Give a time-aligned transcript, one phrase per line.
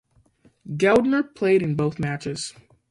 [0.67, 2.55] Geldner played in both matches.